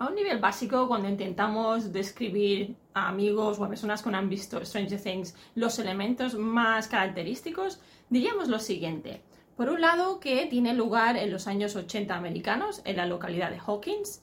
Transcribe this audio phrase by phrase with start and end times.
[0.00, 4.30] A un nivel básico, cuando intentamos describir a amigos o a personas que no han
[4.30, 9.20] visto Stranger Things los elementos más característicos, diríamos lo siguiente.
[9.58, 13.58] Por un lado, que tiene lugar en los años 80 americanos, en la localidad de
[13.58, 14.22] Hawkins.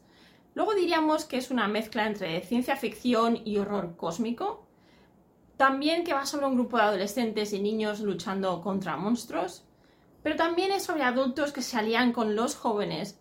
[0.55, 4.65] Luego diríamos que es una mezcla entre ciencia ficción y horror cósmico.
[5.57, 9.63] También que va sobre un grupo de adolescentes y niños luchando contra monstruos.
[10.23, 13.19] Pero también es sobre adultos que se alían con los jóvenes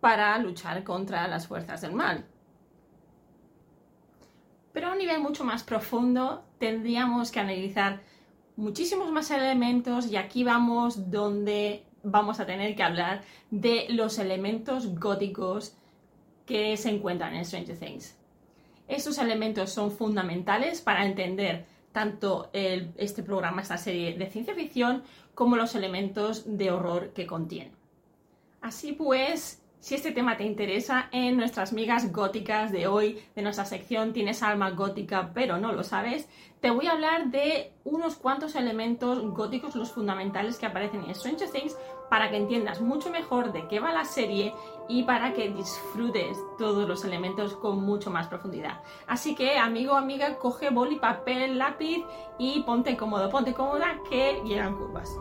[0.00, 2.24] para luchar contra las fuerzas del mal.
[4.72, 8.00] Pero a un nivel mucho más profundo tendríamos que analizar
[8.56, 14.98] muchísimos más elementos y aquí vamos donde vamos a tener que hablar de los elementos
[14.98, 15.76] góticos
[16.46, 18.16] que se encuentran en Stranger Things.
[18.86, 25.02] Estos elementos son fundamentales para entender tanto este programa, esta serie de ciencia ficción,
[25.34, 27.72] como los elementos de horror que contiene.
[28.60, 33.64] Así pues, si este tema te interesa, en nuestras migas góticas de hoy, de nuestra
[33.64, 36.28] sección Tienes alma gótica pero no lo sabes,
[36.60, 41.48] te voy a hablar de unos cuantos elementos góticos, los fundamentales que aparecen en Stranger
[41.50, 41.76] Things,
[42.10, 44.54] para que entiendas mucho mejor de qué va la serie
[44.88, 48.80] y para que disfrutes todos los elementos con mucho más profundidad.
[49.06, 52.04] Así que, amigo amiga, coge boli, papel, lápiz
[52.38, 55.16] y ponte cómodo, ponte cómoda que llegan curvas.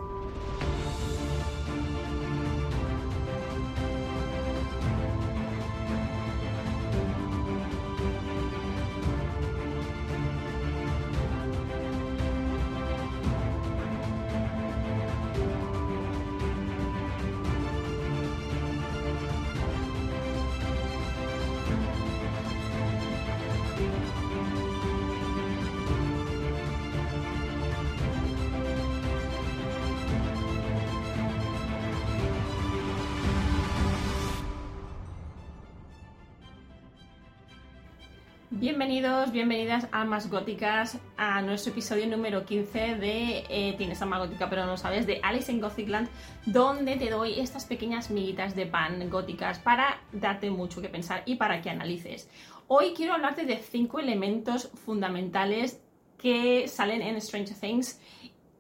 [38.59, 44.65] Bienvenidos, bienvenidas almas góticas a nuestro episodio número 15 de eh, Tienes alma gótica pero
[44.65, 46.09] no sabes, de Alice in Gothicland,
[46.48, 51.36] donde te doy estas pequeñas miguitas de pan góticas para darte mucho que pensar y
[51.36, 52.31] para que analices.
[52.67, 55.80] Hoy quiero hablarte de cinco elementos fundamentales
[56.17, 58.02] que salen en Stranger Things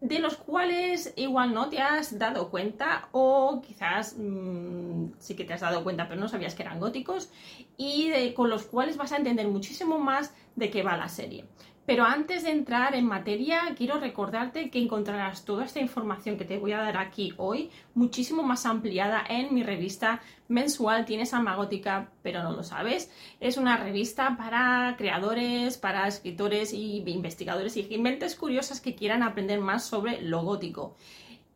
[0.01, 5.53] de los cuales igual no te has dado cuenta o quizás mm, sí que te
[5.53, 7.31] has dado cuenta pero no sabías que eran góticos
[7.77, 11.45] y con los cuales vas a entender muchísimo más de qué va la serie.
[11.87, 16.57] Pero antes de entrar en materia, quiero recordarte que encontrarás toda esta información que te
[16.57, 22.09] voy a dar aquí hoy muchísimo más ampliada en mi revista mensual Tienes alma gótica,
[22.23, 23.09] pero no lo sabes.
[23.39, 29.61] Es una revista para creadores, para escritores y investigadores y mentes curiosas que quieran aprender
[29.61, 30.97] más sobre lo gótico.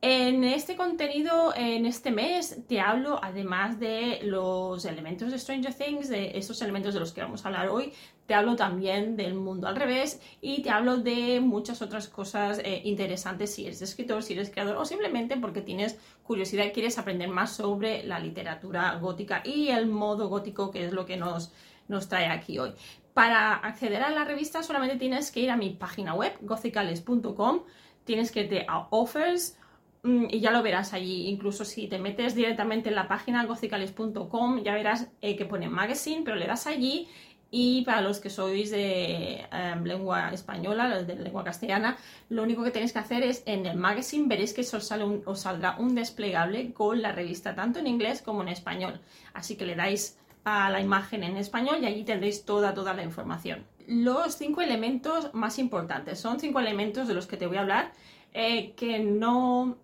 [0.03, 6.09] En este contenido, en este mes, te hablo, además de los elementos de Stranger Things,
[6.09, 7.93] de esos elementos de los que vamos a hablar hoy,
[8.25, 12.81] te hablo también del mundo al revés y te hablo de muchas otras cosas eh,
[12.83, 17.29] interesantes si eres escritor, si eres creador o simplemente porque tienes curiosidad y quieres aprender
[17.29, 21.51] más sobre la literatura gótica y el modo gótico, que es lo que nos,
[21.87, 22.73] nos trae aquí hoy.
[23.13, 27.65] Para acceder a la revista solamente tienes que ir a mi página web, gothicales.com,
[28.03, 29.57] tienes que irte a offers,
[30.03, 31.27] y ya lo verás allí.
[31.27, 36.23] Incluso si te metes directamente en la página gocicales.com, ya verás eh, que pone magazine,
[36.23, 37.07] pero le das allí.
[37.53, 41.97] Y para los que sois de em, lengua española, de lengua castellana,
[42.29, 45.75] lo único que tenéis que hacer es en el magazine veréis que os, os saldrá
[45.77, 49.01] un desplegable con la revista tanto en inglés como en español.
[49.33, 53.03] Así que le dais a la imagen en español y allí tendréis toda, toda la
[53.03, 53.65] información.
[53.85, 57.91] Los cinco elementos más importantes son cinco elementos de los que te voy a hablar
[58.33, 59.77] eh, que no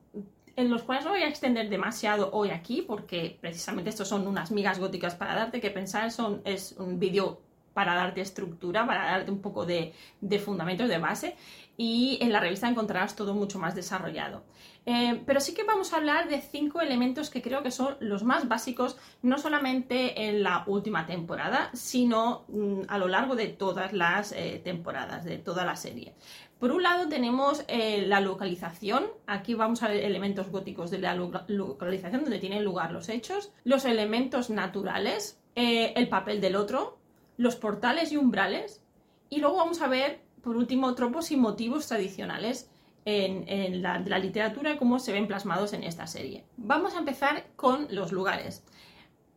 [0.58, 4.52] en los cuales no voy a extender demasiado hoy aquí, porque precisamente estos son unas
[4.52, 6.10] migas góticas para darte que pensar,
[6.44, 7.40] es un vídeo
[7.76, 11.36] para darte estructura, para darte un poco de, de fundamentos de base
[11.78, 14.44] y en la revista encontrarás todo mucho más desarrollado.
[14.88, 18.24] Eh, pero sí que vamos a hablar de cinco elementos que creo que son los
[18.24, 23.94] más básicos, no solamente en la última temporada, sino mm, a lo largo de todas
[23.94, 26.16] las eh, temporadas, de toda la serie.
[26.60, 31.16] Por un lado tenemos eh, la localización, aquí vamos a ver elementos góticos de la
[31.16, 36.98] localización donde tienen lugar los hechos, los elementos naturales, el papel del otro,
[37.38, 38.82] los portales y umbrales,
[39.30, 42.70] y luego vamos a ver por último, tropos y motivos tradicionales
[43.04, 46.46] en, la, literatura y cómo se ven plasmados en esta serie.
[46.56, 48.64] Vamos a empezar con los lugares.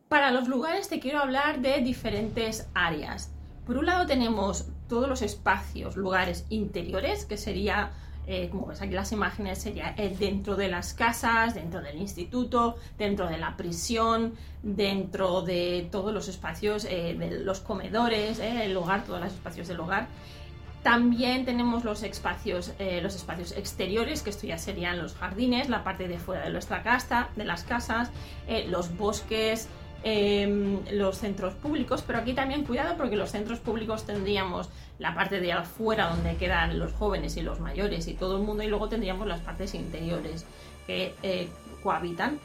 [0.07, 3.33] Para los lugares te quiero hablar de diferentes áreas.
[3.65, 7.91] Por un lado tenemos todos los espacios, lugares interiores, que sería
[8.27, 12.75] eh, como ves aquí las imágenes, sería eh, dentro de las casas, dentro del instituto,
[12.97, 19.21] dentro de la prisión, dentro de todos los espacios de los comedores, el hogar, todos
[19.21, 20.07] los espacios del hogar.
[20.83, 26.09] También tenemos los espacios, los espacios exteriores, que esto ya serían los jardines, la parte
[26.09, 28.11] de fuera de nuestra casa, de las casas,
[28.67, 29.69] los bosques,
[30.03, 34.67] Em, los centros públicos, pero aquí también cuidado porque los centros públicos tendríamos
[34.97, 38.63] la parte de afuera donde quedan los jóvenes y los mayores y todo el mundo
[38.63, 40.45] y luego tendríamos las partes interiores
[40.87, 41.49] que eh,
[41.83, 42.39] cohabitan.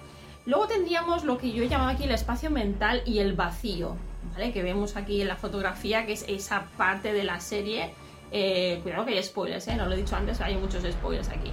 [0.44, 3.96] Luego tendríamos lo que yo he llamado aquí el espacio mental y el vacío,
[4.34, 4.52] ¿vale?
[4.52, 7.94] que vemos aquí en la fotografía, que es esa parte de la serie.
[8.32, 9.76] Eh, cuidado que hay spoilers, ¿eh?
[9.76, 11.50] no lo he dicho antes, hay muchos spoilers aquí.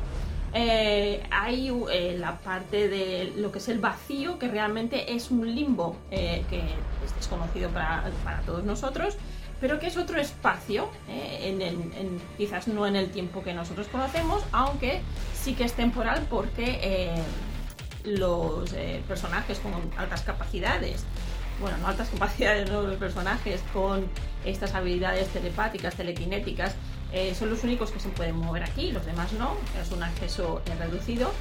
[0.55, 5.53] Eh, hay eh, la parte de lo que es el vacío, que realmente es un
[5.53, 8.03] limbo eh, que es desconocido para,
[8.45, 9.17] todos nosotros,
[9.59, 10.89] pero que es otro espacio,
[12.37, 15.01] quizás no en el tiempo que nosotros conocemos, aunque
[15.33, 17.15] sí que es temporal porque
[18.03, 18.69] los
[19.07, 21.05] personajes con altas capacidades,
[21.61, 24.05] bueno, no altas capacidades, no los personajes con
[24.43, 26.75] estas habilidades telepáticas, telequinéticas,
[27.13, 30.61] eh, son los únicos que se pueden mover aquí, los demás no, es un acceso
[30.79, 31.31] reducido.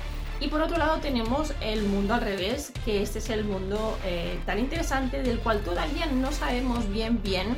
[0.41, 4.41] Y por otro lado tenemos el mundo al revés, que este es el mundo eh,
[4.45, 7.57] tan interesante del cual todavía no sabemos bien bien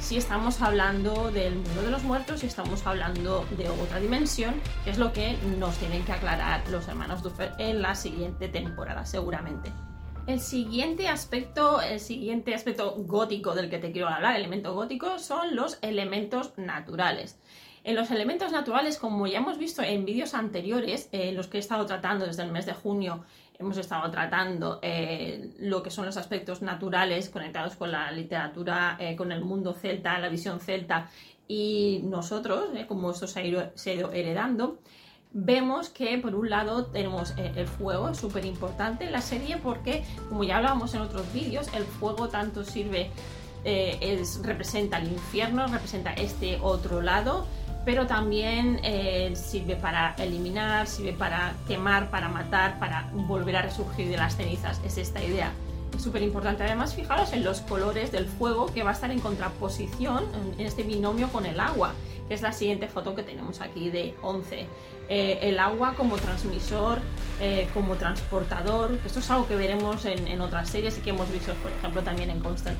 [0.00, 4.54] si estamos hablando del mundo de los muertos, si estamos hablando de otra dimensión,
[4.84, 9.06] que es lo que nos tienen que aclarar los hermanos Duffer en la siguiente temporada,
[9.06, 9.70] seguramente.
[10.24, 15.56] El siguiente aspecto, el siguiente aspecto gótico del que te quiero hablar, elemento gótico, son
[15.56, 17.40] los elementos naturales.
[17.82, 21.60] En los elementos naturales, como ya hemos visto en vídeos anteriores, eh, los que he
[21.60, 23.24] estado tratando desde el mes de junio,
[23.58, 29.16] hemos estado tratando eh, lo que son los aspectos naturales conectados con la literatura, eh,
[29.16, 31.10] con el mundo celta, la visión celta
[31.48, 33.44] y nosotros, como esto se ha
[33.94, 34.78] ido heredando
[35.34, 40.04] vemos que por un lado tenemos eh, el fuego, súper importante en la serie porque,
[40.28, 43.10] como ya hablábamos en otros vídeos, el fuego tanto sirve,
[43.64, 47.46] eh, es, representa el infierno, representa este otro lado,
[47.84, 54.08] pero también eh, sirve para eliminar, sirve para quemar, para matar, para volver a resurgir
[54.08, 54.80] de las cenizas.
[54.84, 55.52] Es esta idea.
[55.98, 56.62] Súper importante.
[56.62, 60.24] Además, fijaros en los colores del fuego que va a estar en contraposición
[60.56, 61.92] en este binomio con el agua,
[62.34, 64.66] es la siguiente foto que tenemos aquí de 11.
[65.08, 66.98] Eh, el agua como transmisor,
[67.40, 68.98] eh, como transportador.
[69.04, 72.30] Esto es algo que veremos en, otras series y que hemos visto, por ejemplo, también
[72.30, 72.78] en Constant,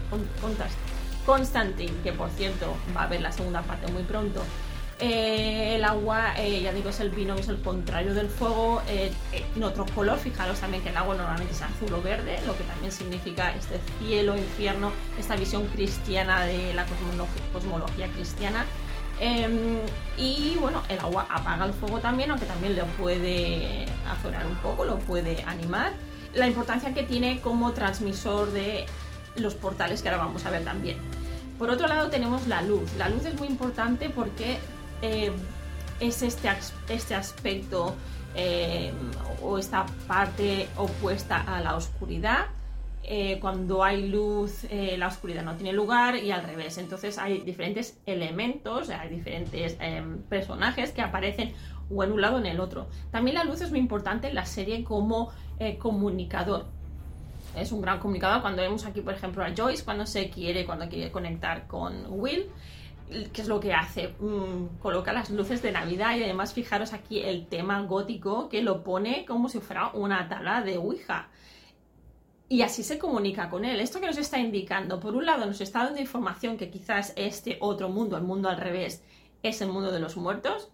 [1.26, 4.43] Constantine, que por cierto va a ver la segunda parte muy pronto.
[4.99, 9.84] Eh, el agua, ya digo, es el vino, es el contrario del fuego, en otro
[9.94, 10.19] color.
[10.19, 13.81] Fijaros también que el agua normalmente es azul o verde, lo que también significa este
[13.98, 16.87] cielo, infierno, esta visión cristiana de la
[17.52, 18.64] cosmología cristiana.
[19.20, 19.78] Em,
[20.16, 24.84] y bueno, el agua apaga el fuego también, aunque también lo puede azorar un poco,
[24.84, 25.92] lo puede animar.
[26.34, 28.86] La importancia que tiene como transmisor de
[29.36, 30.96] los portales que ahora vamos a ver también.
[31.58, 32.92] Por otro lado tenemos la luz.
[32.98, 34.58] La luz es muy importante porque
[35.02, 35.30] eh,
[36.00, 36.50] es este,
[36.88, 37.94] este aspecto
[38.34, 38.92] eh,
[39.42, 42.46] o esta parte opuesta a la oscuridad
[43.04, 46.78] eh, cuando hay luz eh, la oscuridad no tiene lugar y al revés.
[46.78, 51.52] Entonces hay diferentes elementos, hay diferentes em, personajes que aparecen
[51.90, 52.87] o en un lado o en el otro.
[53.10, 56.66] También la luz es muy importante en la serie como eh, comunicador.
[57.56, 58.40] Es un gran comunicador.
[58.40, 62.46] Cuando vemos aquí, por ejemplo, a Joyce, cuando se quiere, cuando quiere conectar con Will,
[63.32, 64.15] ¿qué es lo que hace?
[64.20, 68.84] Mm, coloca las luces de Navidad y además fijaros aquí el tema gótico que lo
[68.84, 71.29] pone como si fuera una tabla de Ouija
[72.52, 73.80] y así se comunica con él.
[73.80, 77.56] Esto que nos está indicando, por un lado, nos está dando información que quizás este
[77.60, 79.02] otro mundo, el mundo al revés,
[79.42, 80.68] es el mundo de los muertos,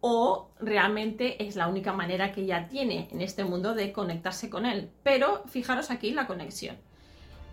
[0.00, 4.66] o realmente es la única manera que ya tiene en este mundo de conectarse con
[4.66, 4.90] él.
[5.04, 6.78] Pero fijaros aquí la conexión.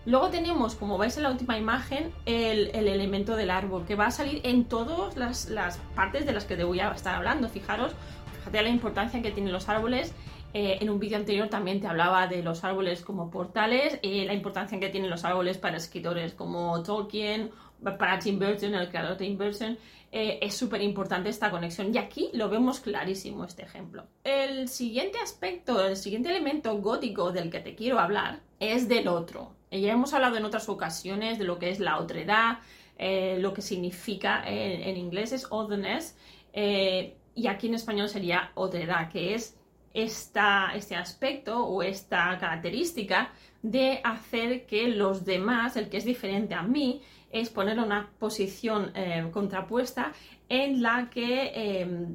[0.08, 4.12] Luego tenemos, como veis en la última imagen, el, elemento del árbol, que va a
[4.12, 7.48] salir en todas las, las, partes de las que te voy a estar hablando.
[7.48, 7.94] Fijaros,
[8.40, 10.16] fíjate la importancia que tienen los árboles
[10.54, 14.34] eh, en un vídeo anterior también te hablaba de los árboles como portales, y la
[14.34, 17.52] importancia que tienen los árboles para escritores como Tolkien,
[17.98, 19.78] para Tim Burton, el creador de Tim.
[20.14, 24.08] Eh, es súper importante esta conexión y aquí lo vemos clarísimo este ejemplo.
[24.26, 29.54] El siguiente aspecto, el siguiente elemento gótico del que te quiero hablar es del otro.
[29.72, 32.60] Ya hemos hablado en otras ocasiones de lo que es la otredad,
[32.98, 36.18] eh, lo que significa en, inglés es otherness
[36.54, 39.58] y aquí en español sería otredad, que es
[39.94, 43.32] este aspecto o esta característica
[43.62, 48.92] de hacer que los demás, el que es diferente a mí, es poner una posición
[48.96, 50.12] eh, contrapuesta
[50.50, 52.08] en la que eh,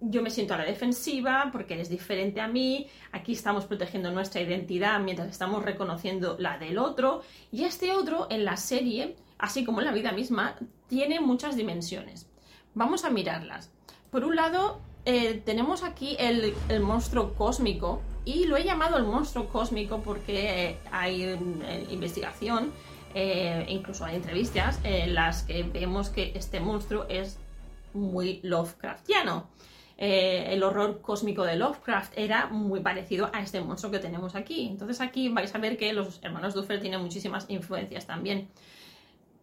[0.00, 4.40] yo me siento a la defensiva porque eres diferente a mí, aquí estamos protegiendo nuestra
[4.40, 9.80] identidad mientras estamos reconociendo la del otro, y este otro en la serie, así como
[9.80, 10.56] en la vida misma,
[10.88, 12.28] tiene muchas dimensiones.
[12.74, 13.70] Vamos a mirarlas.
[14.10, 19.48] Por un lado, eh, tenemos aquí el, monstruo cósmico, y lo he llamado el monstruo
[19.48, 22.72] cósmico porque eh, hay eh, investigación,
[23.68, 27.38] incluso hay entrevistas en las que vemos que este monstruo es
[27.92, 29.48] muy Lovecraftiano.
[30.04, 34.66] Eh, el horror cósmico de Lovecraft era muy parecido a este monstruo que tenemos aquí.
[34.68, 38.48] Entonces aquí vais a ver que los hermanos Duffer tienen muchísimas influencias también.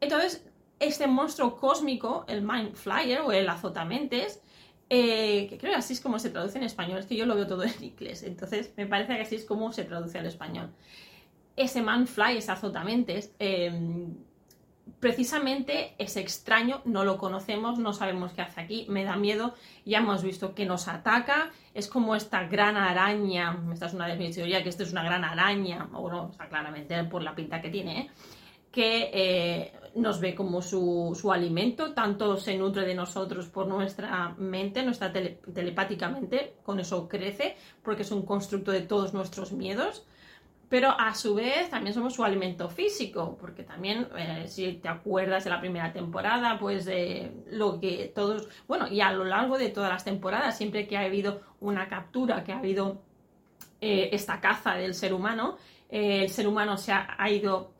[0.01, 0.45] Entonces,
[0.79, 4.41] este monstruo cósmico, el Mind Flyer o el azotamentes,
[4.89, 7.35] eh, que creo que así es como se traduce en español, es que yo lo
[7.35, 10.69] veo todo en inglés, entonces me parece que así es como se traduce al español.
[11.55, 13.71] Ese Man Fly, ese azotamentes, eh,
[14.99, 19.53] precisamente es extraño, no lo conocemos, no sabemos qué hace aquí, me da miedo,
[19.85, 24.47] ya hemos visto que nos ataca, es como esta gran araña, esta es una definición
[24.49, 27.69] ya que esto es una gran araña, o no, está claramente por la pinta que
[27.69, 28.09] tiene, ¿eh?
[28.71, 34.83] Que eh, nos ve como su, alimento, tanto se nutre de nosotros por nuestra mente,
[34.83, 40.05] nuestra telepáticamente, con eso crece, porque es un constructo de todos nuestros miedos,
[40.69, 45.43] pero a su vez también somos su alimento físico, porque también, eh, si te acuerdas
[45.43, 49.69] de la primera temporada, pues de lo que todos, bueno, y a lo largo de
[49.69, 53.01] todas las temporadas, siempre que ha habido una captura, que ha habido
[53.81, 55.57] eh, esta caza del ser humano,
[55.89, 57.71] eh, el ser humano se ha, ha, ido,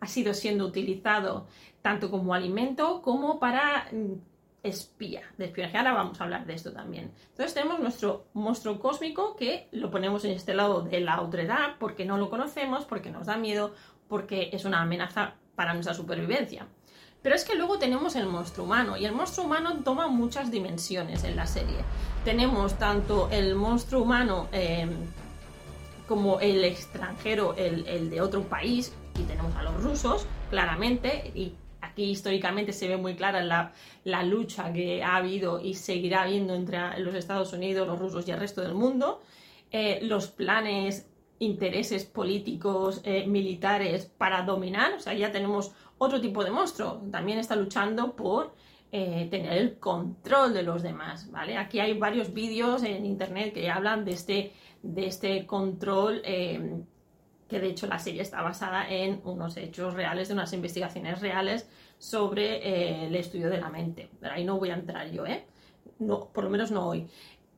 [0.00, 1.46] ha sido siendo utilizado
[1.82, 4.14] tanto como alimento como para mm,
[4.62, 5.78] espía, de espionaje.
[5.78, 7.12] Ahora vamos a hablar de esto también.
[7.30, 12.04] Entonces tenemos nuestro monstruo cósmico que lo ponemos en este lado de la otredad porque
[12.04, 13.74] no lo conocemos, porque nos da miedo,
[14.08, 16.66] porque es una amenaza para nuestra supervivencia.
[17.22, 21.24] Pero es que luego tenemos el monstruo humano y el monstruo humano toma muchas dimensiones
[21.24, 21.78] en la serie.
[22.24, 24.90] Tenemos tanto el monstruo humano em,
[26.06, 32.04] como el extranjero, el de otro país, y tenemos a los rusos, claramente, y Aquí
[32.04, 33.42] históricamente se ve muy clara
[34.04, 38.32] la, lucha que ha habido y seguirá habiendo entre los Estados Unidos, los rusos y
[38.32, 39.20] el resto del mundo.
[39.70, 41.08] Eh, los planes,
[41.38, 44.94] intereses políticos, eh, militares para dominar.
[44.94, 47.02] O sea, ya tenemos otro tipo de monstruo.
[47.10, 48.54] También está luchando por
[48.92, 51.30] eh, tener el control de los demás.
[51.30, 51.56] ¿vale?
[51.56, 56.22] Aquí hay varios vídeos en internet que hablan de este, de este control
[57.48, 61.68] que de hecho la serie está basada en unos hechos reales, de unas investigaciones reales
[61.98, 64.10] sobre eh, el estudio de la mente.
[64.20, 65.46] Pero ahí no voy a entrar yo, ¿eh?
[65.98, 67.08] No, por lo menos no hoy.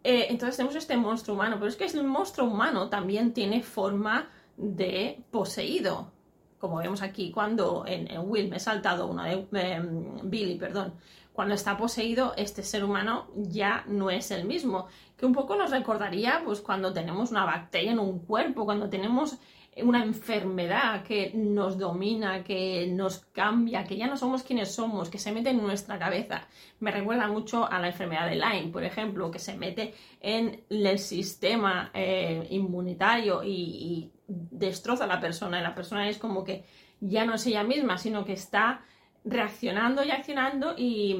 [0.04, 4.30] Eh, entonces tenemos este monstruo humano, pero es que el monstruo humano también tiene forma
[4.56, 6.12] de poseído.
[6.58, 10.94] Como vemos aquí, cuando en, Will me he saltado una de em, Billy, perdón,
[11.32, 14.88] cuando está poseído, este ser humano ya no es el mismo.
[15.16, 19.38] Que un poco nos recordaría, pues, cuando tenemos una bacteria en un cuerpo, cuando tenemos
[19.82, 25.18] una enfermedad que nos domina, que nos cambia, que ya no somos quienes somos, que
[25.18, 26.46] se mete en nuestra cabeza.
[26.80, 30.98] Me recuerda mucho a la enfermedad de Lyme, por ejemplo, que se mete en el
[30.98, 35.58] sistema eh, inmunitario y, destroza a la persona.
[35.58, 36.64] Y la persona es como que
[37.00, 38.82] ya no es ella misma, sino que está
[39.24, 41.16] reaccionando y accionando y,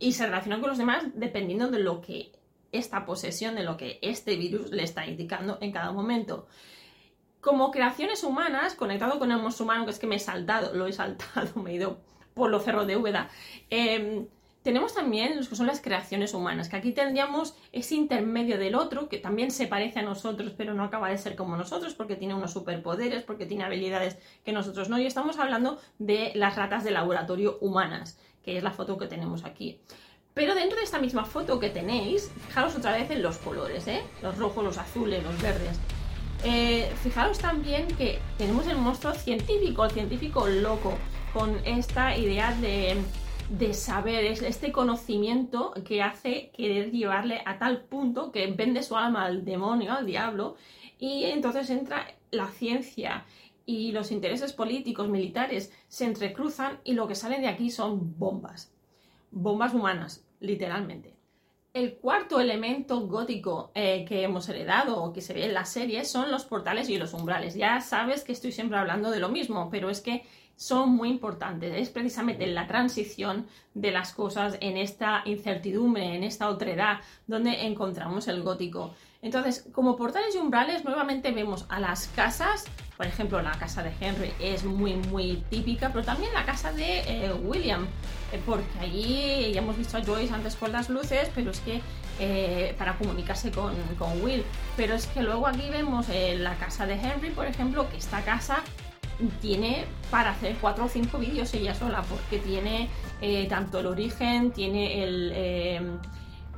[0.00, 2.32] y se relaciona con los demás dependiendo de lo que
[2.72, 6.48] esta posesión, de lo que este virus le está indicando en cada momento
[7.42, 10.92] como creaciones humanas, conectado con el humano, que es que me he saltado, lo he
[10.92, 11.98] saltado, me he ido
[12.34, 13.28] por los cerros de Úbeda.
[13.68, 14.28] Em,
[14.62, 19.08] tenemos también los que son las creaciones humanas, que aquí tendríamos ese intermedio del otro,
[19.08, 22.32] que también se parece a nosotros, pero no acaba de ser como nosotros, porque tiene
[22.32, 25.00] unos superpoderes, porque tiene habilidades que nosotros no.
[25.00, 29.44] Y estamos hablando de las ratas de laboratorio humanas, que es la foto que tenemos
[29.44, 29.80] aquí.
[30.32, 34.02] Pero dentro de esta misma foto que tenéis, fijaros otra vez en los colores, ¿eh?
[34.22, 35.80] los rojos, los azules, los verdes.
[36.44, 40.94] Eh, fijaros también que tenemos el monstruo científico, el científico loco,
[41.32, 42.96] con esta idea de,
[43.48, 49.24] de saber, este conocimiento que hace querer llevarle a tal punto que vende su alma
[49.24, 50.56] al demonio, al diablo,
[50.98, 53.24] y entonces entra la ciencia
[53.64, 58.72] y los intereses políticos, militares, se entrecruzan y lo que sale de aquí son bombas,
[59.30, 61.11] bombas humanas, literalmente.
[61.74, 66.04] El cuarto elemento gótico eh, que hemos heredado o que se ve en la serie
[66.04, 67.54] son los portales y los umbrales.
[67.54, 71.74] Ya sabes que estoy siempre hablando de lo mismo, pero es que son muy importantes.
[71.74, 78.28] Es precisamente la transición de las cosas en esta incertidumbre, en esta otredad, donde encontramos
[78.28, 78.94] el gótico.
[79.22, 82.64] Entonces, como portales y umbrales, nuevamente vemos a las casas,
[82.96, 87.00] por ejemplo, la casa de Henry es muy, muy típica, pero también la casa de
[87.06, 87.86] eh, William,
[88.32, 91.80] eh, porque allí ya hemos visto a Joyce antes con las luces, pero es que
[92.18, 94.42] eh, para comunicarse con, con, Will,
[94.76, 98.58] pero es que luego aquí vemos la casa de Henry, por ejemplo, que esta casa
[99.40, 102.88] tiene para hacer cuatro o cinco vídeos ella sola, porque tiene
[103.48, 106.00] tanto el origen, tiene el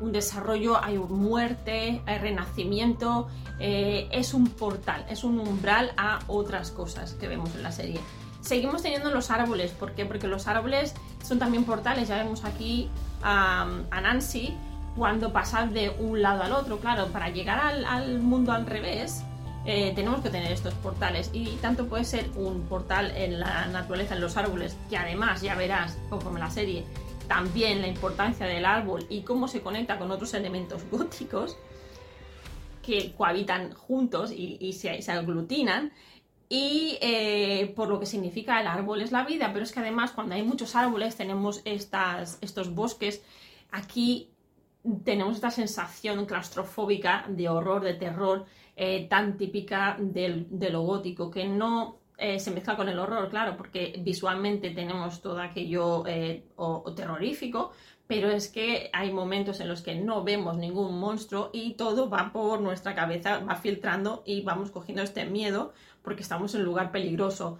[0.00, 3.28] un desarrollo, hay muerte, hay renacimiento,
[3.60, 8.00] eh, es un portal, es un umbral a otras cosas que vemos en la serie.
[8.40, 10.04] Seguimos teniendo los árboles, ¿por qué?
[10.04, 12.90] Porque los árboles son también portales, ya vemos aquí
[13.22, 14.54] a, Nancy
[14.96, 19.22] cuando pasa de un lado al otro, claro, para llegar al, mundo al revés,
[19.64, 24.14] eh, tenemos que tener estos portales y tanto puede ser un portal en la naturaleza,
[24.14, 26.84] en los árboles, que además ya verás conforme la serie
[27.28, 31.56] también la importancia del árbol y cómo se conecta con otros elementos góticos
[32.82, 35.92] que cohabitan juntos y, se, aglutinan.
[36.48, 40.12] Y eh, por lo que significa el árbol es la vida, pero es que además
[40.12, 43.22] cuando hay muchos árboles tenemos estas, estos bosques,
[43.70, 44.30] aquí
[45.04, 48.44] tenemos esta sensación claustrofóbica de horror, de terror,
[48.76, 53.56] eh, tan típica de lo gótico, que no eh, se mezcla con el horror, claro,
[53.56, 56.44] porque visualmente tenemos todo aquello eh,
[56.94, 57.72] terrorífico,
[58.06, 62.32] pero es que hay momentos en los que no vemos ningún monstruo y todo va
[62.32, 66.92] por nuestra cabeza, va filtrando y vamos cogiendo este miedo porque estamos en un lugar
[66.92, 67.58] peligroso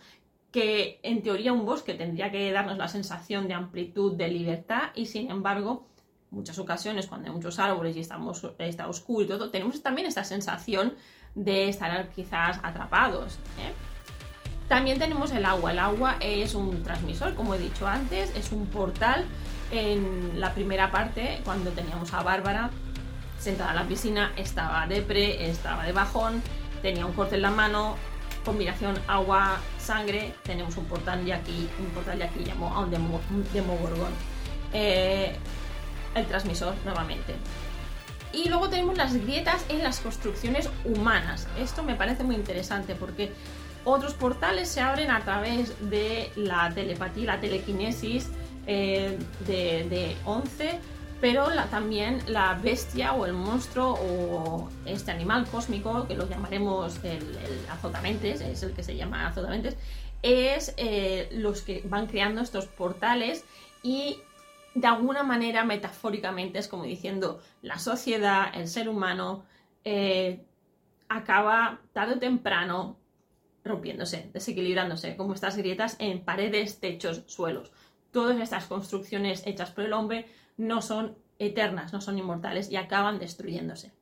[0.53, 5.07] que en teoría un bosque tendría que darnos la sensación de amplitud, de libertad y
[5.07, 5.89] sin embargo
[6.31, 10.25] muchas ocasiones cuando hay muchos árboles y estamos, está oscuro y todo, tenemos también esta
[10.25, 10.95] sensación
[11.35, 13.39] de estar quizás atrapados.
[13.59, 13.94] ¿eh?
[14.69, 15.73] También tenemos el agua.
[15.73, 19.25] El agua es un transmisor, como he dicho antes, es un portal.
[19.71, 22.71] En la primera parte, cuando teníamos a Bárbara
[23.39, 26.43] sentada en la piscina, estaba de pre, estaba de bajón,
[26.81, 27.97] tenía un corte en la mano,
[28.45, 32.95] combinación agua-sangre, tenemos un portal de aquí, un portal de aquí llamó a un.
[34.73, 35.37] Eh,
[36.15, 37.35] el transmisor nuevamente.
[38.33, 41.47] Y luego tenemos las grietas en las construcciones humanas.
[41.59, 43.33] Esto me parece muy interesante porque
[43.85, 48.31] otros portales se abren a través de la telepatía, la telequinesis
[48.67, 50.79] eh, de, 11,
[51.21, 57.25] pero también la bestia o el monstruo o este animal cósmico, que lo llamaremos el,
[57.71, 59.77] azotamentes, es el que se llama azotamentes,
[60.23, 63.45] es eh, los que van creando estos portales
[63.83, 64.19] y
[64.75, 69.45] de alguna manera metafóricamente es como diciendo la sociedad, el ser humano,
[69.85, 70.43] eh,
[71.09, 72.97] acaba tarde o temprano
[73.65, 77.73] rompiéndose, desequilibrándose, como estas grietas en paredes, techos, suelos.
[78.13, 83.19] Todas estas construcciones hechas por el hombre no son eternas, no son inmortales y acaban
[83.19, 83.93] destruyéndose.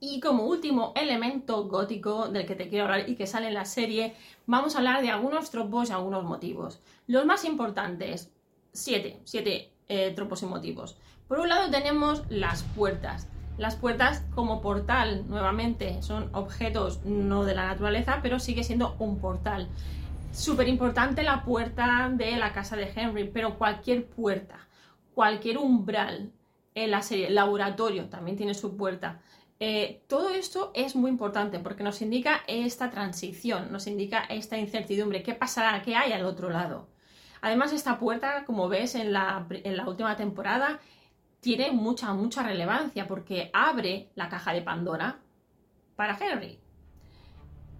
[0.00, 3.64] Y como último elemento gótico del que te quiero hablar y que sale en la
[3.64, 4.14] serie,
[4.46, 6.80] vamos a hablar de algunos tropos y algunos motivos.
[7.08, 8.30] Los más importantes,
[8.72, 10.96] siete, siete eh, tropos y motivos.
[11.26, 13.26] Por un lado tenemos las puertas.
[13.58, 19.18] Las puertas como portal, nuevamente, son objetos no de la naturaleza, pero sigue siendo un
[19.18, 19.68] portal.
[20.32, 24.68] Súper importante la puerta de la casa de Henry, pero cualquier puerta,
[25.12, 26.30] cualquier umbral
[26.76, 29.20] en la serie, laboratorio también tiene su puerta.
[29.58, 35.24] Eh, todo esto es muy importante porque nos indica esta transición, nos indica esta incertidumbre,
[35.24, 36.86] qué pasará, qué hay al otro lado.
[37.40, 40.78] Además, esta puerta, como ves en la, en la última temporada,
[41.40, 45.18] tiene mucha, mucha relevancia porque abre la caja de Pandora
[45.96, 46.58] para Henry.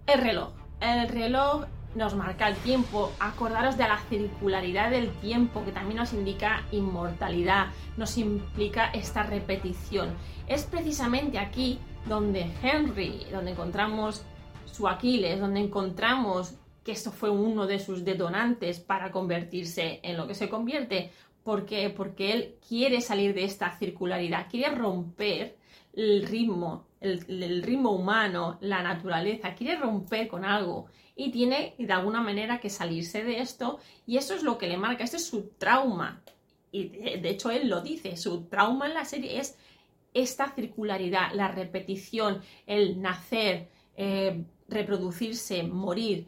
[0.07, 0.53] El reloj.
[0.79, 3.11] El reloj nos marca el tiempo.
[3.19, 7.67] Acordaros de la circularidad del tiempo que también nos indica inmortalidad,
[7.97, 10.15] nos implica esta repetición.
[10.47, 14.23] Es precisamente aquí donde Henry, donde encontramos
[14.65, 20.27] su Aquiles, donde encontramos que esto fue uno de sus detonantes para convertirse en lo
[20.27, 21.11] que se convierte,
[21.49, 21.89] ¿Por qué?
[21.89, 25.57] Porque él quiere salir de esta circularidad, quiere romper
[25.93, 30.85] el ritmo, el, ritmo humano, la naturaleza, quiere romper con algo
[31.15, 34.77] y tiene de alguna manera que salirse de esto y eso es lo que le
[34.77, 36.21] marca, este es su trauma.
[36.71, 39.57] Y de, hecho él lo dice, su trauma en la serie es
[40.13, 46.27] esta circularidad, la repetición, el nacer, eh, reproducirse, morir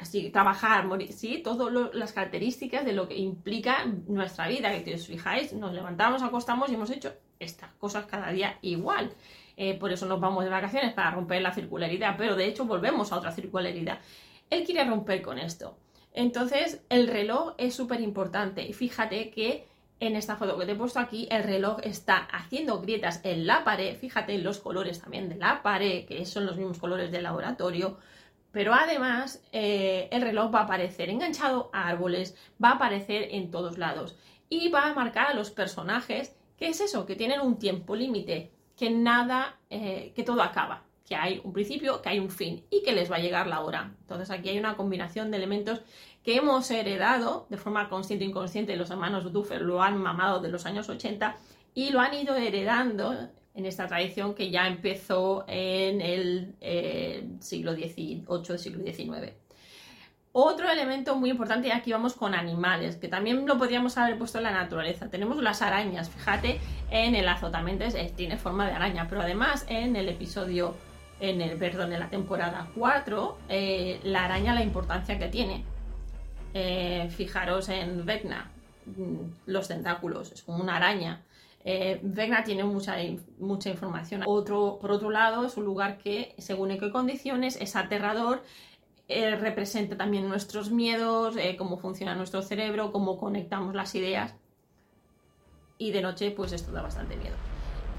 [0.00, 4.92] así, trabajar, morir, sí, todas las características de lo que implica nuestra vida, que si
[4.94, 9.12] os fijáis, nos levantamos, acostamos y hemos hecho estas cosas cada día igual.
[9.56, 13.12] Eh, por eso nos vamos de vacaciones para romper la circularidad, pero de hecho volvemos
[13.12, 13.98] a otra circularidad.
[14.48, 15.76] Él quiere romper con esto.
[16.12, 19.68] Entonces, el reloj es súper importante y fíjate que
[20.00, 23.64] en esta foto que te he puesto aquí, el reloj está haciendo grietas en la
[23.64, 23.96] pared.
[23.98, 27.98] Fíjate los colores también de la pared, que son los mismos colores del laboratorio.
[28.52, 33.50] Pero además, eh, el reloj va a aparecer enganchado a árboles, va a aparecer en
[33.50, 34.16] todos lados
[34.48, 38.50] y va a marcar a los personajes que es eso, que tienen un tiempo límite,
[38.76, 42.82] que nada, eh, que todo acaba, que hay un principio, que hay un fin y
[42.82, 43.94] que les va a llegar la hora.
[44.02, 45.80] Entonces aquí hay una combinación de elementos
[46.22, 50.50] que hemos heredado de forma consciente e inconsciente, los hermanos Duffer lo han mamado de
[50.50, 51.36] los años 80
[51.74, 57.74] y lo han ido heredando en esta tradición que ya empezó en el eh, siglo
[57.74, 58.24] XVIII,
[58.58, 59.32] siglo XIX.
[60.32, 64.38] Otro elemento muy importante, y aquí vamos con animales, que también lo podríamos haber puesto
[64.38, 65.10] en la naturaleza.
[65.10, 66.60] Tenemos las arañas, fíjate,
[66.90, 67.84] en el azotamiento
[68.14, 70.76] tiene forma de araña, pero además en el episodio,
[71.18, 75.64] en el, perdón, en la temporada 4, eh, la araña la importancia que tiene.
[76.54, 78.52] Eh, fijaros en Vecna,
[78.86, 81.22] mm, los tentáculos, es como una araña.
[81.64, 82.96] Eh, Vecna tiene mucha,
[83.38, 84.22] mucha información.
[84.26, 88.42] Otro, por otro lado, es un lugar que, según en qué condiciones, es aterrador,
[89.08, 94.34] eh, representa también nuestros miedos, cómo funciona nuestro cerebro, cómo conectamos las ideas.
[95.76, 97.34] Y de noche, pues esto da bastante miedo.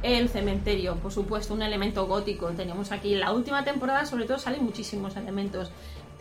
[0.03, 2.49] El cementerio, por supuesto, un elemento gótico.
[2.51, 5.71] Tenemos aquí la última temporada, sobre todo, salen muchísimos elementos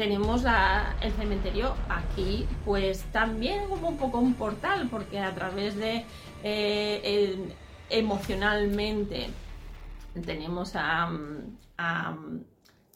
[0.00, 0.44] tenemos
[1.03, 6.07] el cementerio aquí, pues también como un poco un portal, porque a través de
[6.42, 7.55] eh,
[7.88, 9.31] emocionalmente
[10.24, 11.11] tenemos a,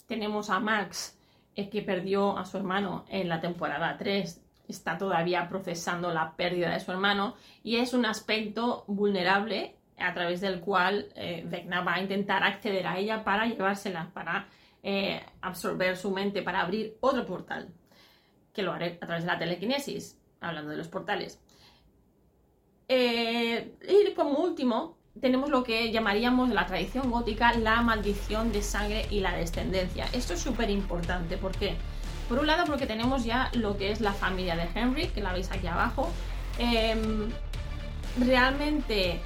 [0.06, 1.18] tenemos a Max
[1.54, 6.80] que perdió a su hermano en la temporada 3 está todavía procesando la pérdida de
[6.80, 12.00] su hermano y es un aspecto vulnerable a través del cual eh, Vecna va a
[12.00, 14.48] intentar acceder a ella para llevársela, para
[14.82, 17.68] eh, absorber su mente para abrir otro portal,
[18.52, 21.40] que lo haré a través de la telequinesis, hablando de los portales.
[22.88, 29.06] Eh, y como último, tenemos lo que llamaríamos la tradición gótica la maldición de sangre
[29.10, 30.06] y la descendencia.
[30.12, 31.76] Esto es súper importante porque,
[32.28, 35.32] por un lado, porque tenemos ya lo que es la familia de Henry, que la
[35.32, 36.10] veis aquí abajo.
[36.58, 37.30] Em,
[38.18, 39.20] realmente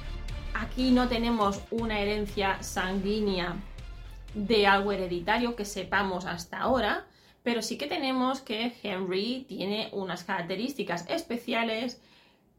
[0.53, 3.55] aquí no tenemos una herencia sanguínea
[4.33, 7.07] de algo hereditario que sepamos hasta ahora,
[7.41, 11.99] pero sí que tenemos que Henry tiene unas características especiales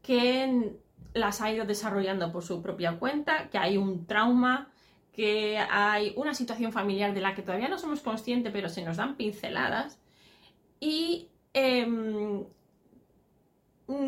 [0.01, 0.73] que
[1.13, 4.69] las ha ido desarrollando por su propia cuenta, que hay un trauma,
[5.13, 8.97] que hay una situación familiar de la que todavía no somos conscientes, pero se nos
[8.97, 9.99] dan pinceladas.
[10.79, 12.45] Y em,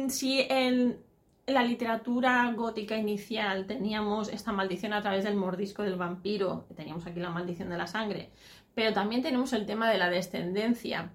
[0.08, 1.00] si el,
[1.46, 7.06] en la literatura gótica inicial teníamos esta maldición a través del mordisco del vampiro, teníamos
[7.06, 8.30] aquí la maldición de la sangre,
[8.74, 11.12] pero también tenemos el tema de la descendencia.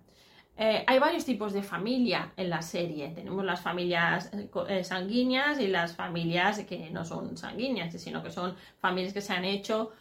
[0.61, 3.11] Eh, hay varios tipos de familia en la serie.
[3.11, 8.33] Tenemos las familias eh, eh, sanguíneas y las familias que no son sanguíneas, sino que
[8.33, 9.93] son familias que se han hecho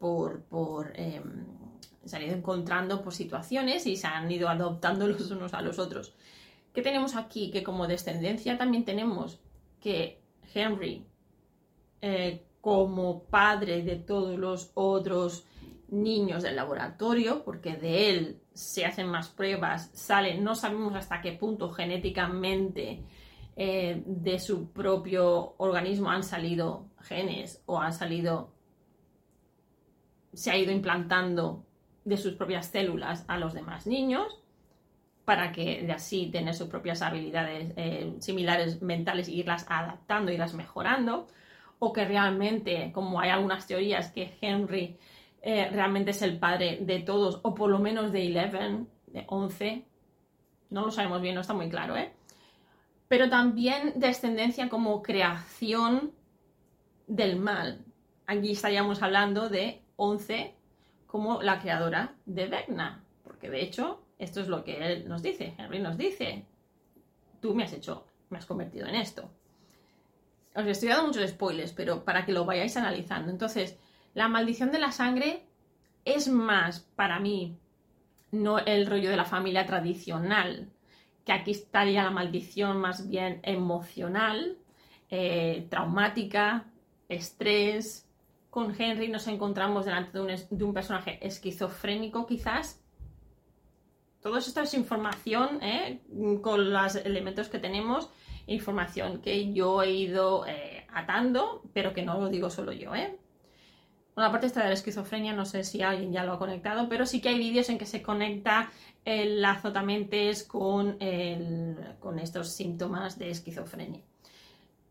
[0.00, 1.46] por, por em,
[2.04, 5.78] se han ido encontrando por situaciones y se han ido adoptando los unos a los
[5.78, 6.14] otros.
[6.74, 7.52] ¿Qué tenemos aquí?
[7.52, 9.38] Que como descendencia también tenemos
[9.80, 10.20] que
[10.52, 11.06] Henry,
[12.60, 15.44] como padre de todos los otros
[15.92, 21.32] niños del laboratorio, porque de él se hacen más pruebas, sale, no sabemos hasta qué
[21.32, 23.02] punto genéticamente
[23.54, 28.52] eh, de su propio organismo han salido genes o han salido,
[30.32, 31.64] se ha ido implantando
[32.04, 34.42] de sus propias células a los demás niños
[35.24, 40.54] para que de así tener sus propias habilidades eh, similares mentales e irlas adaptando, irlas
[40.54, 41.28] mejorando,
[41.78, 44.98] o que realmente, como hay algunas teorías, que Henry
[45.42, 49.84] eh, realmente es el padre de todos, o por lo menos de Eleven, de 11,
[50.70, 52.12] no lo sabemos bien, no está muy claro, ¿eh?
[53.08, 56.12] Pero también descendencia como creación
[57.08, 57.84] del mal.
[58.26, 60.54] Aquí estaríamos hablando de 11
[61.06, 65.54] como la creadora de Vecna, porque de hecho esto es lo que él nos dice,
[65.58, 66.46] Henry nos dice.
[67.40, 69.28] Tú me has hecho, me has convertido en esto.
[70.54, 73.32] Os estoy dando muchos spoilers, pero para que lo vayáis analizando.
[73.32, 73.76] Entonces,
[74.14, 75.46] la maldición de la sangre
[76.04, 77.58] es más para mí
[78.30, 80.70] no el rollo de la familia tradicional,
[81.24, 84.56] que aquí estaría la maldición más bien emocional,
[85.10, 86.64] eh, traumática,
[87.08, 88.08] estrés.
[88.50, 90.18] Con Henry nos encontramos delante
[90.50, 92.82] de un personaje esquizofrénico quizás,
[94.22, 96.00] todo esto es información ¿eh?
[96.42, 98.08] con los elementos que tenemos,
[98.46, 102.94] información que yo he ido eh, atando, pero que no lo digo solo yo.
[102.94, 103.18] ¿eh?
[104.14, 107.06] Una parte está de la esquizofrenia, no sé si alguien ya lo ha conectado, pero
[107.06, 108.70] sí que hay vídeos en que se conecta
[109.04, 110.98] el azotamentes con,
[111.98, 114.02] con estos síntomas de esquizofrenia.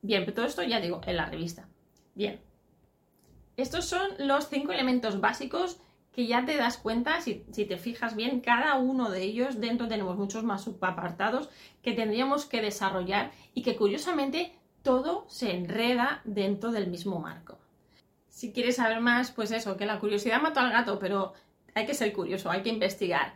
[0.01, 1.67] Bien, pero todo esto ya digo, en la revista.
[2.15, 2.41] Bien.
[3.57, 5.79] Estos son los cinco elementos básicos
[6.11, 10.17] que ya te das cuenta, si, te fijas bien, cada uno de ellos, dentro tenemos
[10.17, 11.49] muchos más subapartados
[11.81, 14.53] que tendríamos que desarrollar y que curiosamente
[14.83, 17.59] todo se enreda dentro del mismo marco.
[18.31, 21.33] Si quieres saber más, pues eso, que la curiosidad mató al gato, pero
[21.75, 23.35] hay que ser curioso, hay que investigar.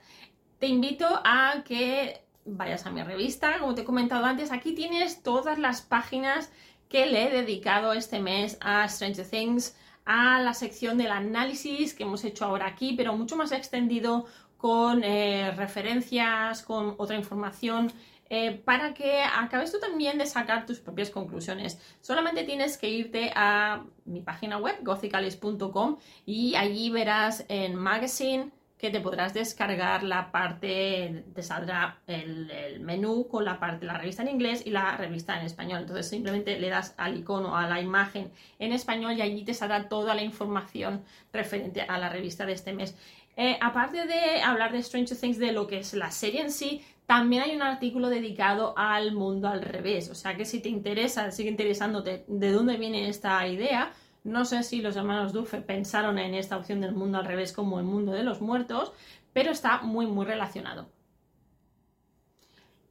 [0.58, 5.22] Te invito a que vayas a mi revista, como te he comentado antes, aquí tienes
[5.22, 6.50] todas las páginas
[6.88, 12.04] que le he dedicado este mes a Stranger Things, a la sección del análisis que
[12.04, 14.26] hemos hecho ahora aquí, pero mucho más extendido
[14.58, 17.92] con eh, referencias, con otra información,
[18.30, 21.80] eh, para que acabes tú también de sacar tus propias conclusiones.
[22.02, 28.90] Solamente tienes que irte a mi página web, gothicalis.com, y allí verás en Magazine que
[28.90, 34.22] te podrás descargar la parte, te saldrá el, menú con la parte de la revista
[34.22, 35.82] en inglés y la revista en español.
[35.82, 39.88] Entonces simplemente le das al icono, a la imagen en español y allí te saldrá
[39.88, 42.96] toda la información referente a la revista de este mes.
[43.38, 46.86] Eh, aparte de hablar de Stranger Things, de lo que es la serie en sí,
[47.06, 50.10] también hay un artículo dedicado al mundo al revés.
[50.10, 54.64] O sea que si te interesa, sigue interesándote de dónde viene esta idea, no sé
[54.64, 58.12] si los hermanos Duffer pensaron en esta opción del mundo al revés como el mundo
[58.12, 58.92] de los muertos,
[59.34, 60.90] pero está muy muy relacionado.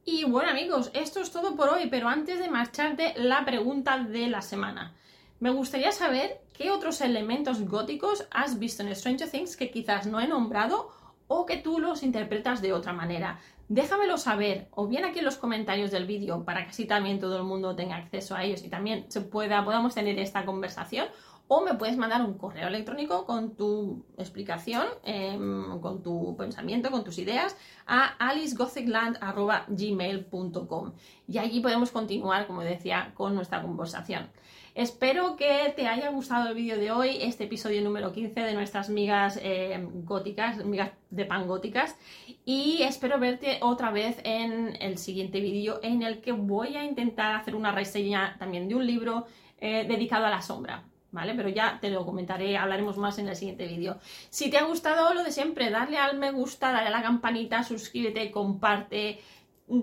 [0.05, 4.27] Y bueno amigos, esto es todo por hoy, pero antes de marcharte, la pregunta de
[4.27, 4.95] la semana.
[5.41, 10.21] Me gustaría saber qué otros elementos góticos has visto en Stranger Things que quizás no
[10.21, 10.89] he nombrado
[11.27, 13.39] o que tú los interpretas de otra manera.
[13.67, 17.37] Déjamelo saber, o bien aquí en los comentarios del vídeo, para que así también todo
[17.37, 21.07] el mundo tenga acceso a ellos y también se pueda, podamos tener esta conversación,
[21.47, 27.03] o me puedes mandar un correo electrónico con tu explicación, em, con tu pensamiento, con
[27.03, 27.55] tus ideas
[27.85, 30.93] a alicegothicland.gmail.com
[31.27, 34.29] y allí podemos continuar, como decía, con nuestra conversación.
[34.75, 38.89] Espero que te haya gustado el vídeo de hoy, este episodio número 15 de nuestras
[38.89, 41.95] migas eh, góticas, migas de pan góticas.
[42.43, 47.35] Y espero verte otra vez en el siguiente vídeo en el que voy a intentar
[47.35, 49.27] hacer una reseña también de un libro
[49.59, 50.83] eh, dedicado a la sombra.
[51.15, 51.33] ¿Vale?
[51.33, 53.95] Pero ya te lo comentaré, hablaremos más en el siguiente vídeo.
[54.29, 57.63] Si te ha gustado lo de siempre, darle al me gusta, dale a la campanita,
[57.63, 59.21] suscríbete, comparte,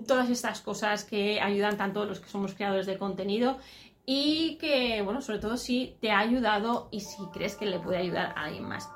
[0.05, 3.57] todas estas cosas que ayudan tanto los que somos creadores de contenido
[4.05, 7.97] y que, bueno, sobre todo si te ha ayudado y si crees que le puede
[7.97, 8.87] ayudar a alguien más.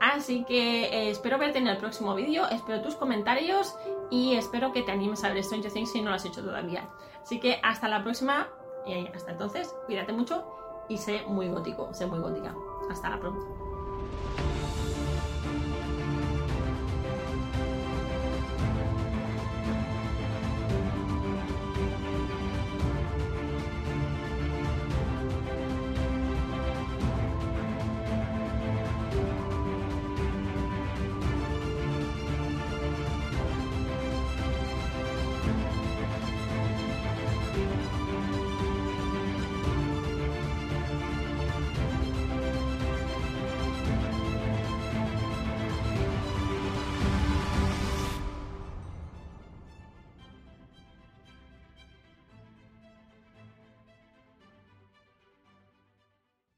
[0.00, 3.76] Así que eh, espero verte en el próximo vídeo, espero tus comentarios
[4.10, 6.88] y espero que te animes a ver Stranger Things si no lo has hecho todavía.
[7.22, 8.48] Así que hasta la próxima
[8.84, 12.54] y hasta entonces, cuídate mucho y sé muy gótico, sé muy gótica.
[12.90, 13.63] Hasta la próxima.